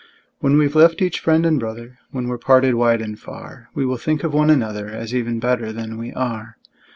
[0.39, 3.97] When we've left each friend and brother, When we're parted wide and far, We will
[3.97, 6.57] think of one another, As even better than we are.